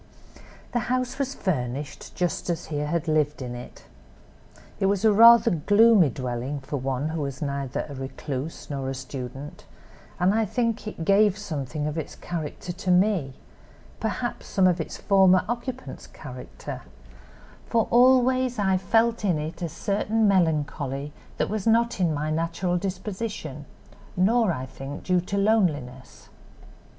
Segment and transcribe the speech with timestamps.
[0.71, 3.85] "The house was furnished, just as he had lived in it.
[4.79, 8.95] It was a rather gloomy dwelling for one who was neither a recluse nor a
[8.95, 9.65] student,
[10.19, 15.45] and I think it gave something of its character to me—perhaps some of its former
[15.47, 16.81] occupant's character;
[17.67, 22.79] for always I felt in it a certain melancholy that was not in my natural
[22.79, 23.67] disposition,
[24.17, 26.29] nor, I think, due to loneliness.